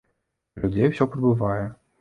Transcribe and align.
А 0.55 0.63
людзей 0.63 0.89
ўсё 0.95 1.09
прыбывае. 1.13 1.65